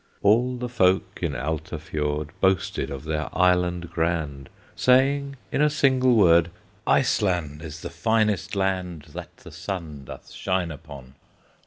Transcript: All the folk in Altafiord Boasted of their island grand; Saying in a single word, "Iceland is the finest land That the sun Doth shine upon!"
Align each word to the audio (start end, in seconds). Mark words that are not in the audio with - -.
All 0.23 0.57
the 0.57 0.67
folk 0.67 1.19
in 1.21 1.33
Altafiord 1.35 2.29
Boasted 2.41 2.89
of 2.89 3.03
their 3.03 3.29
island 3.37 3.91
grand; 3.91 4.49
Saying 4.75 5.35
in 5.51 5.61
a 5.61 5.69
single 5.69 6.15
word, 6.15 6.49
"Iceland 6.87 7.61
is 7.61 7.81
the 7.81 7.91
finest 7.91 8.55
land 8.55 9.03
That 9.13 9.37
the 9.37 9.51
sun 9.51 10.05
Doth 10.05 10.31
shine 10.31 10.71
upon!" 10.71 11.13